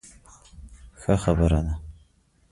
[1.01, 1.73] ښه خبره ده.